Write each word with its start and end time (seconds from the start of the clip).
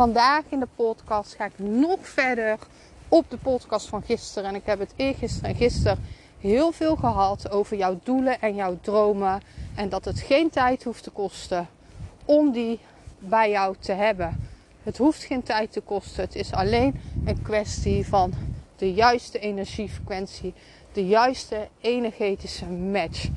Vandaag 0.00 0.42
in 0.48 0.60
de 0.60 0.68
podcast 0.76 1.34
ga 1.34 1.44
ik 1.44 1.58
nog 1.58 1.98
verder 2.00 2.58
op 3.08 3.30
de 3.30 3.36
podcast 3.36 3.88
van 3.88 4.02
gisteren. 4.02 4.48
En 4.48 4.54
ik 4.54 4.66
heb 4.66 4.78
het 4.78 4.92
eergisteren 4.96 5.50
en 5.50 5.56
gisteren 5.56 5.98
heel 6.38 6.72
veel 6.72 6.96
gehad 6.96 7.50
over 7.50 7.76
jouw 7.76 8.00
doelen 8.02 8.40
en 8.40 8.54
jouw 8.54 8.78
dromen. 8.80 9.40
En 9.74 9.88
dat 9.88 10.04
het 10.04 10.20
geen 10.20 10.50
tijd 10.50 10.84
hoeft 10.84 11.02
te 11.02 11.10
kosten 11.10 11.68
om 12.24 12.52
die 12.52 12.80
bij 13.18 13.50
jou 13.50 13.76
te 13.78 13.92
hebben. 13.92 14.50
Het 14.82 14.98
hoeft 14.98 15.24
geen 15.24 15.42
tijd 15.42 15.72
te 15.72 15.80
kosten. 15.80 16.24
Het 16.24 16.34
is 16.34 16.52
alleen 16.52 17.00
een 17.24 17.42
kwestie 17.42 18.06
van 18.06 18.32
de 18.76 18.92
juiste 18.92 19.38
energiefrequentie, 19.38 20.54
de 20.92 21.06
juiste 21.06 21.68
energetische 21.80 22.66
match. 22.66 23.28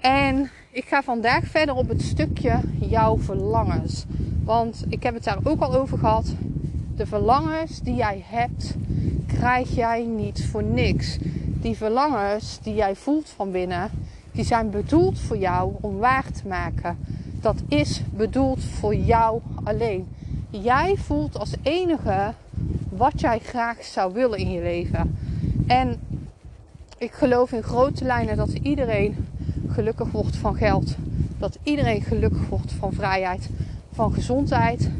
En 0.00 0.50
ik 0.70 0.84
ga 0.84 1.02
vandaag 1.02 1.44
verder 1.44 1.74
op 1.74 1.88
het 1.88 2.02
stukje 2.02 2.60
jouw 2.80 3.18
verlangens. 3.18 4.04
Want 4.46 4.84
ik 4.88 5.02
heb 5.02 5.14
het 5.14 5.24
daar 5.24 5.38
ook 5.42 5.60
al 5.60 5.74
over 5.74 5.98
gehad. 5.98 6.34
De 6.96 7.06
verlangens 7.06 7.80
die 7.80 7.94
jij 7.94 8.24
hebt, 8.26 8.74
krijg 9.26 9.74
jij 9.74 10.04
niet 10.04 10.46
voor 10.46 10.62
niks. 10.62 11.18
Die 11.44 11.76
verlangens 11.76 12.58
die 12.62 12.74
jij 12.74 12.94
voelt 12.94 13.28
van 13.28 13.50
binnen, 13.50 13.90
die 14.32 14.44
zijn 14.44 14.70
bedoeld 14.70 15.18
voor 15.18 15.36
jou 15.36 15.72
om 15.80 15.96
waar 15.96 16.32
te 16.32 16.48
maken. 16.48 16.98
Dat 17.40 17.62
is 17.68 18.02
bedoeld 18.10 18.64
voor 18.64 18.94
jou 18.94 19.40
alleen. 19.64 20.08
Jij 20.50 20.96
voelt 20.96 21.38
als 21.38 21.54
enige 21.62 22.32
wat 22.88 23.20
jij 23.20 23.38
graag 23.38 23.84
zou 23.84 24.12
willen 24.12 24.38
in 24.38 24.50
je 24.50 24.62
leven. 24.62 25.18
En 25.66 26.00
ik 26.98 27.12
geloof 27.12 27.52
in 27.52 27.62
grote 27.62 28.04
lijnen 28.04 28.36
dat 28.36 28.52
iedereen 28.52 29.26
gelukkig 29.68 30.10
wordt 30.10 30.36
van 30.36 30.56
geld. 30.56 30.96
Dat 31.38 31.58
iedereen 31.62 32.02
gelukkig 32.02 32.48
wordt 32.48 32.72
van 32.72 32.92
vrijheid, 32.92 33.48
van 33.96 34.12
gezondheid. 34.12 34.90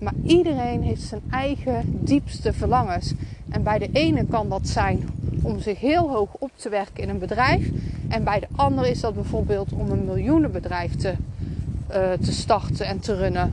Maar 0.00 0.12
iedereen 0.22 0.82
heeft 0.82 1.02
zijn 1.02 1.20
eigen 1.30 1.98
diepste 2.00 2.52
verlangens. 2.52 3.12
En 3.48 3.62
bij 3.62 3.78
de 3.78 3.88
ene 3.92 4.24
kan 4.24 4.48
dat 4.48 4.68
zijn 4.68 5.08
om 5.42 5.60
zich 5.60 5.80
heel 5.80 6.08
hoog 6.10 6.28
op 6.38 6.50
te 6.54 6.68
werken 6.68 7.02
in 7.02 7.08
een 7.08 7.18
bedrijf. 7.18 7.70
En 8.08 8.24
bij 8.24 8.40
de 8.40 8.46
andere 8.56 8.90
is 8.90 9.00
dat 9.00 9.14
bijvoorbeeld 9.14 9.72
om 9.72 9.90
een 9.90 10.04
miljoenenbedrijf 10.04 10.96
te, 10.96 11.14
uh, 11.90 12.12
te 12.12 12.32
starten 12.32 12.86
en 12.86 12.98
te 12.98 13.16
runnen. 13.16 13.52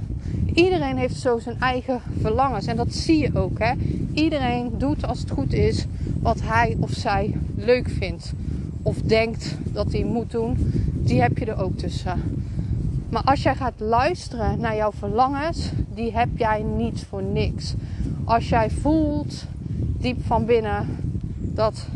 Iedereen 0.53 0.97
heeft 0.97 1.15
zo 1.15 1.39
zijn 1.39 1.59
eigen 1.59 2.01
verlangens. 2.21 2.65
En 2.65 2.75
dat 2.75 2.93
zie 2.93 3.17
je 3.17 3.29
ook. 3.33 3.59
Hè? 3.59 3.73
Iedereen 4.13 4.71
doet 4.77 5.07
als 5.07 5.19
het 5.19 5.31
goed 5.31 5.53
is 5.53 5.85
wat 6.19 6.39
hij 6.43 6.77
of 6.79 6.91
zij 6.91 7.35
leuk 7.55 7.89
vindt. 7.89 8.33
Of 8.81 8.97
denkt 9.01 9.57
dat 9.71 9.91
hij 9.91 10.03
moet 10.03 10.31
doen. 10.31 10.57
Die 11.03 11.21
heb 11.21 11.37
je 11.37 11.45
er 11.45 11.61
ook 11.61 11.77
tussen. 11.77 12.19
Maar 13.11 13.23
als 13.23 13.43
jij 13.43 13.55
gaat 13.55 13.79
luisteren 13.79 14.59
naar 14.59 14.75
jouw 14.75 14.91
verlangens, 14.91 15.71
die 15.93 16.11
heb 16.13 16.29
jij 16.35 16.63
niet 16.63 17.05
voor 17.09 17.23
niks. 17.23 17.73
Als 18.23 18.49
jij 18.49 18.69
voelt 18.69 19.45
diep 19.97 20.25
van 20.25 20.45
binnen 20.45 20.87
dat 21.39 21.87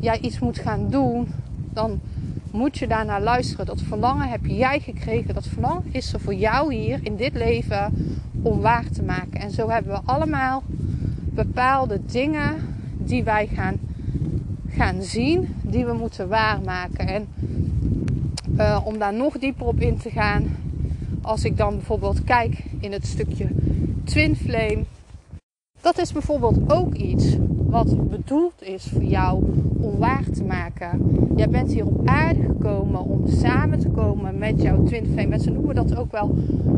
jij 0.00 0.18
iets 0.18 0.38
moet 0.38 0.58
gaan 0.58 0.90
doen, 0.90 1.28
dan 1.72 2.00
moet 2.50 2.78
je 2.78 2.86
daarnaar 2.86 3.22
luisteren. 3.22 3.66
Dat 3.66 3.82
verlangen 3.82 4.28
heb 4.28 4.46
jij 4.46 4.80
gekregen. 4.80 5.34
Dat 5.34 5.46
verlangen 5.46 5.84
is 5.90 6.12
er 6.12 6.20
voor 6.20 6.34
jou 6.34 6.74
hier 6.74 7.00
in 7.02 7.16
dit 7.16 7.34
leven 7.34 7.92
om 8.42 8.60
waar 8.60 8.88
te 8.88 9.02
maken. 9.02 9.40
En 9.40 9.50
zo 9.50 9.68
hebben 9.68 9.92
we 9.92 10.00
allemaal 10.04 10.62
bepaalde 11.24 12.00
dingen 12.06 12.54
die 12.98 13.24
wij 13.24 13.46
gaan, 13.46 13.76
gaan 14.68 15.02
zien, 15.02 15.54
die 15.62 15.86
we 15.86 15.92
moeten 15.92 16.28
waarmaken. 16.28 17.08
En 17.08 17.28
uh, 18.58 18.80
om 18.84 18.98
daar 18.98 19.14
nog 19.14 19.38
dieper 19.38 19.66
op 19.66 19.80
in 19.80 19.98
te 19.98 20.10
gaan, 20.10 20.56
als 21.22 21.44
ik 21.44 21.56
dan 21.56 21.74
bijvoorbeeld 21.74 22.24
kijk 22.24 22.64
in 22.80 22.92
het 22.92 23.06
stukje 23.06 23.48
Twin 24.04 24.36
Flame, 24.36 24.84
dat 25.80 25.98
is 25.98 26.12
bijvoorbeeld 26.12 26.72
ook 26.72 26.94
iets 26.94 27.36
wat 27.68 28.08
bedoeld 28.10 28.62
is 28.62 28.84
voor 28.92 29.02
jou 29.02 29.44
om 29.80 29.98
waar 29.98 30.24
te 30.34 30.44
maken. 30.44 31.00
Jij 31.36 31.48
bent 31.48 31.72
hier 31.72 31.86
op 31.86 32.08
aarde 32.08 32.42
gekomen 32.42 33.00
om 33.00 33.26
samen 33.26 33.78
te 33.78 33.88
komen 33.88 34.38
met 34.38 34.62
jouw 34.62 34.84
twin 34.84 35.06
flame. 35.06 35.26
Mensen 35.28 35.52
noemen 35.52 35.74
dat 35.74 35.96
ook 35.96 36.12
wel 36.12 36.34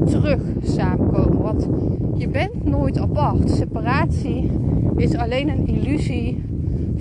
terug 0.07 0.43
samenkomen. 0.63 1.43
Want 1.43 1.69
je 2.17 2.29
bent 2.29 2.65
nooit 2.65 2.99
apart. 2.99 3.51
Separatie 3.51 4.51
is 4.97 5.15
alleen 5.15 5.49
een 5.49 5.67
illusie 5.67 6.43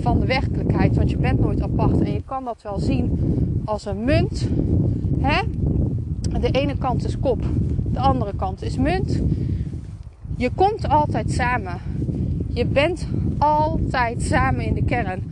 van 0.00 0.20
de 0.20 0.26
werkelijkheid. 0.26 0.96
Want 0.96 1.10
je 1.10 1.16
bent 1.16 1.40
nooit 1.40 1.62
apart. 1.62 2.00
En 2.00 2.12
je 2.12 2.22
kan 2.24 2.44
dat 2.44 2.62
wel 2.62 2.78
zien 2.78 3.18
als 3.64 3.84
een 3.84 4.04
munt. 4.04 4.48
Hè? 5.20 5.42
De 6.40 6.50
ene 6.50 6.76
kant 6.78 7.04
is 7.04 7.18
kop, 7.18 7.42
de 7.92 7.98
andere 7.98 8.34
kant 8.36 8.62
is 8.62 8.76
munt. 8.76 9.20
Je 10.36 10.50
komt 10.54 10.88
altijd 10.88 11.32
samen. 11.32 11.80
Je 12.52 12.66
bent 12.66 13.06
altijd 13.38 14.22
samen 14.22 14.64
in 14.64 14.74
de 14.74 14.84
kern. 14.84 15.22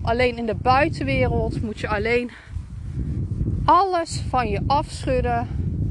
Alleen 0.00 0.38
in 0.38 0.46
de 0.46 0.56
buitenwereld 0.62 1.62
moet 1.62 1.78
je 1.78 1.88
alleen 1.88 2.30
alles 3.64 4.22
van 4.28 4.48
je 4.48 4.60
afschudden 4.66 5.46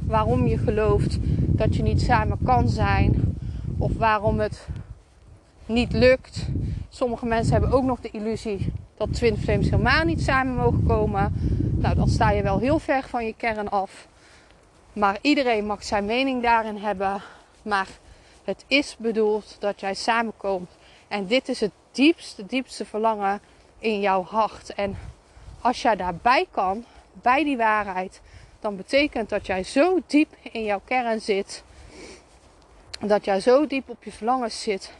waarom 0.06 0.47
je 0.47 0.57
gelooft 0.57 1.17
dat 1.47 1.75
je 1.75 1.84
niet 1.84 2.01
samen 2.01 2.38
kan 2.44 2.69
zijn 2.69 3.35
of 3.78 3.97
waarom 3.97 4.40
het 4.40 4.67
niet 5.66 5.94
lukt. 5.94 6.50
Sommige 6.89 7.25
mensen 7.25 7.51
hebben 7.51 7.72
ook 7.72 7.83
nog 7.83 8.00
de 8.00 8.11
illusie 8.11 8.73
dat 8.97 9.13
twin 9.13 9.38
flames 9.38 9.69
helemaal 9.69 10.03
niet 10.03 10.22
samen 10.22 10.55
mogen 10.55 10.85
komen. 10.88 11.33
Nou, 11.77 11.95
dan 11.95 12.07
sta 12.07 12.31
je 12.31 12.44
wel 12.44 12.59
heel 12.59 12.79
ver 12.79 13.03
van 13.03 13.25
je 13.25 13.33
kern 13.38 13.69
af. 13.69 14.07
Maar 14.94 15.17
iedereen 15.22 15.66
mag 15.66 15.83
zijn 15.83 16.05
mening 16.05 16.44
daarin 16.44 16.78
hebben. 16.78 17.22
Maar 17.61 17.88
het 18.44 18.66
is 18.67 18.95
bedoeld 18.97 19.55
dat 19.59 19.79
jij 19.79 19.94
samenkomt. 19.94 20.69
En 21.07 21.28
dit 21.28 21.49
is 21.49 21.59
het 21.59 21.72
diepste, 21.91 22.45
diepste 22.45 22.85
verlangen 22.85 23.41
in 23.79 23.99
jouw 23.99 24.23
hart. 24.23 24.73
En 24.73 24.97
als 25.61 25.81
jij 25.81 25.95
daarbij 25.95 26.47
kan, 26.51 26.85
bij 27.11 27.44
die 27.44 27.57
waarheid, 27.57 28.22
dan 28.59 28.75
betekent 28.75 29.29
dat 29.29 29.45
jij 29.45 29.63
zo 29.63 29.99
diep 30.07 30.35
in 30.51 30.63
jouw 30.63 30.81
kern 30.85 31.22
zit. 31.22 31.63
Dat 32.99 33.25
jij 33.25 33.39
zo 33.39 33.67
diep 33.67 33.89
op 33.89 34.03
je 34.03 34.11
verlangens 34.11 34.61
zit. 34.61 34.94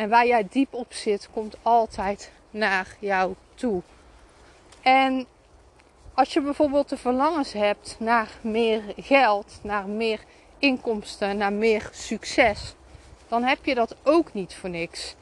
En 0.00 0.08
waar 0.08 0.26
jij 0.26 0.46
diep 0.50 0.74
op 0.74 0.92
zit, 0.92 1.28
komt 1.32 1.56
altijd 1.62 2.32
naar 2.50 2.96
jou 2.98 3.34
toe. 3.54 3.82
En 4.82 5.26
als 6.14 6.32
je 6.32 6.40
bijvoorbeeld 6.40 6.88
de 6.88 6.96
verlangens 6.96 7.52
hebt 7.52 7.96
naar 7.98 8.28
meer 8.40 8.82
geld, 8.96 9.58
naar 9.62 9.88
meer 9.88 10.20
inkomsten, 10.58 11.36
naar 11.36 11.52
meer 11.52 11.88
succes, 11.92 12.74
dan 13.28 13.42
heb 13.42 13.64
je 13.64 13.74
dat 13.74 13.96
ook 14.02 14.32
niet 14.32 14.54
voor 14.54 14.70
niks. 14.70 15.14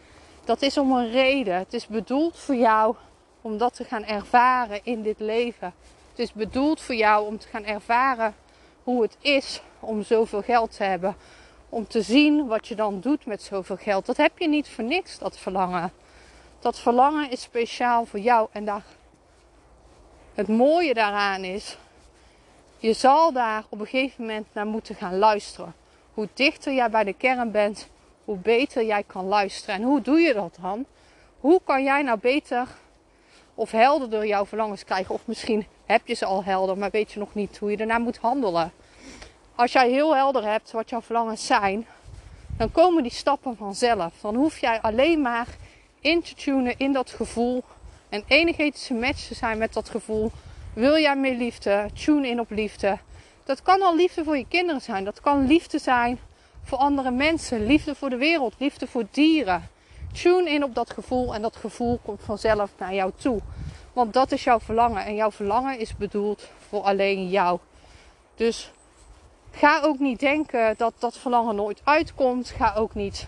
Dat 0.45 0.63
is 0.63 0.79
om 0.79 0.93
een 0.93 1.11
reden. 1.11 1.55
Het 1.55 1.73
is 1.73 1.87
bedoeld 1.87 2.39
voor 2.39 2.57
jou 2.57 2.97
om 3.41 3.59
dat 3.59 3.75
te 3.75 3.85
gaan 3.85 4.05
ervaren 4.05 4.81
in 4.83 5.03
dit 5.03 5.21
leven. 5.21 5.75
Het 6.11 6.19
is 6.19 6.33
bedoeld 6.33 6.81
voor 6.81 6.95
jou 6.95 7.27
om 7.27 7.39
te 7.39 7.49
gaan 7.49 7.65
ervaren 7.65 8.35
hoe 8.83 9.03
het 9.03 9.17
is 9.21 9.63
om 9.81 10.03
zoveel 10.03 10.43
geld 10.43 10.77
te 10.77 10.85
hebben. 10.85 11.17
Om 11.69 11.87
te 11.87 12.03
zien 12.03 12.47
wat 12.47 12.69
je 12.69 12.75
dan 12.75 13.01
doet 13.01 13.27
met 13.27 13.43
zoveel 13.43 13.77
geld. 13.77 14.07
Dat 14.07 14.17
heb 14.17 14.39
je 14.39 14.49
niet 14.49 14.69
voor 14.69 14.85
niks, 14.85 15.19
dat 15.19 15.39
verlangen. 15.39 15.93
Dat 16.59 16.79
verlangen 16.79 17.31
is 17.31 17.43
speciaal 17.43 18.05
voor 18.05 18.21
jou. 18.21 18.49
En 18.53 18.65
daar, 18.65 18.85
het 20.35 20.49
mooie 20.49 20.95
daaraan 20.95 21.45
is, 21.45 21.79
je 22.79 22.93
zal 22.93 23.33
daar 23.33 23.65
op 23.69 23.81
een 23.81 23.87
gegeven 23.87 24.25
moment 24.25 24.47
naar 24.53 24.67
moeten 24.67 24.95
gaan 24.95 25.19
luisteren. 25.19 25.75
Hoe 26.15 26.29
dichter 26.35 26.75
jij 26.75 26.91
bij 26.91 27.05
de 27.05 27.13
kern 27.13 27.51
bent, 27.51 27.89
hoe 28.25 28.37
beter 28.37 28.85
jij 28.85 29.03
kan 29.03 29.25
luisteren. 29.25 29.75
En 29.75 29.83
hoe 29.83 30.01
doe 30.01 30.19
je 30.19 30.35
dat 30.35 30.59
dan? 30.61 30.85
Hoe 31.41 31.61
kan 31.65 31.83
jij 31.85 32.03
nou 32.03 32.19
beter 32.19 32.69
of 33.55 33.71
helderder 33.71 34.27
jouw 34.27 34.47
verlangens 34.47 34.85
krijgen? 34.85 35.15
Of 35.15 35.27
misschien 35.27 35.67
heb 35.87 36.07
je 36.07 36.15
ze 36.15 36.25
al 36.25 36.45
helder, 36.45 36.79
maar 36.79 36.91
weet 36.91 37.13
je 37.13 37.19
nog 37.19 37.35
niet 37.35 37.59
hoe 37.59 37.71
je 37.71 37.77
daarna 37.77 37.99
moet 37.99 38.19
handelen. 38.19 38.73
Als 39.59 39.73
jij 39.73 39.91
heel 39.91 40.17
helder 40.17 40.45
hebt 40.45 40.71
wat 40.71 40.91
jouw 40.91 41.01
verlangens 41.01 41.47
zijn, 41.47 41.87
dan 42.57 42.73
komen 42.73 43.03
die 43.03 43.13
stappen 43.13 43.57
vanzelf. 43.57 44.13
Dan 44.21 44.35
hoef 44.35 44.59
jij 44.59 44.81
alleen 44.81 45.21
maar 45.21 45.47
in 46.01 46.23
te 46.23 46.35
tunen 46.35 46.75
in 46.77 46.93
dat 46.93 47.11
gevoel. 47.11 47.65
En 48.09 48.23
energetische 48.27 48.95
match 48.95 49.27
te 49.27 49.35
zijn 49.35 49.59
met 49.59 49.73
dat 49.73 49.89
gevoel. 49.89 50.31
Wil 50.75 50.99
jij 50.99 51.17
meer 51.17 51.37
liefde? 51.37 51.91
Tune 52.05 52.29
in 52.29 52.41
op 52.41 52.51
liefde. 52.51 52.99
Dat 53.45 53.63
kan 53.63 53.83
al 53.83 53.97
liefde 53.97 54.25
voor 54.25 54.37
je 54.37 54.47
kinderen 54.49 54.81
zijn. 54.81 55.05
Dat 55.05 55.21
kan 55.21 55.47
liefde 55.47 55.79
zijn 55.79 56.19
voor 56.63 56.79
andere 56.79 57.11
mensen. 57.11 57.67
Liefde 57.67 57.95
voor 57.95 58.11
de 58.11 58.17
wereld. 58.17 58.55
Liefde 58.59 58.87
voor 58.87 59.05
dieren. 59.11 59.69
Tune 60.13 60.51
in 60.51 60.65
op 60.65 60.75
dat 60.75 60.91
gevoel 60.91 61.35
en 61.35 61.43
dat 61.43 61.57
gevoel 61.57 61.99
komt 62.05 62.21
vanzelf 62.25 62.71
naar 62.79 62.95
jou 62.95 63.13
toe. 63.17 63.41
Want 63.93 64.13
dat 64.13 64.33
is 64.33 64.45
jouw 64.45 64.61
verlangen. 64.61 65.05
En 65.05 65.15
jouw 65.15 65.31
verlangen 65.31 65.79
is 65.79 65.97
bedoeld 65.97 66.49
voor 66.69 66.83
alleen 66.83 67.29
jou. 67.29 67.59
Dus 68.35 68.71
ga 69.59 69.81
ook 69.83 69.99
niet 69.99 70.21
denken 70.21 70.75
dat 70.77 70.95
dat 70.99 71.19
verlangen 71.19 71.55
nooit 71.55 71.81
uitkomt. 71.85 72.51
Ga 72.51 72.75
ook 72.75 72.95
niet 72.95 73.27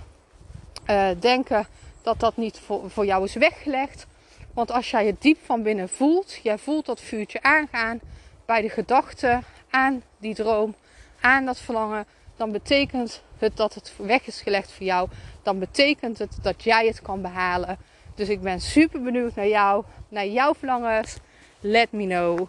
uh, 0.91 1.09
denken 1.21 1.67
dat 2.03 2.21
dat 2.21 2.37
niet 2.37 2.59
voor, 2.59 2.91
voor 2.91 3.07
jou 3.07 3.25
is 3.25 3.35
weggelegd. 3.35 4.07
Want 4.55 4.71
als 4.71 4.91
jij 4.91 5.07
het 5.07 5.23
diep 5.23 5.39
van 5.45 5.63
binnen 5.63 5.89
voelt, 5.89 6.39
jij 6.43 6.59
voelt 6.59 6.87
dat 6.87 7.01
vuurtje 7.01 7.43
aangaan 7.43 8.01
bij 8.47 8.63
de 8.63 8.69
gedachte 8.69 9.41
aan 9.71 10.03
die 10.19 10.35
droom, 10.35 10.75
aan 11.21 11.45
dat 11.45 11.59
verlangen, 11.59 12.07
dan 12.37 12.53
betekent 12.53 13.23
het 13.39 13.57
dat 13.57 13.75
het 13.75 13.93
weg 13.97 14.27
is 14.27 14.41
gelegd 14.41 14.73
voor 14.73 14.87
jou. 14.87 15.09
Dan 15.43 15.59
betekent 15.59 16.19
het 16.19 16.39
dat 16.43 16.65
jij 16.65 16.87
het 16.87 17.03
kan 17.03 17.23
behalen. 17.23 17.79
Dus 18.15 18.29
ik 18.29 18.41
ben 18.41 18.61
super 18.61 19.03
benieuwd 19.03 19.35
naar 19.35 19.49
jou, 19.49 19.85
naar 20.09 20.27
jouw 20.27 20.55
verlangens. 20.55 21.17
Let 21.61 21.93
me 21.93 22.07
know. 22.07 22.49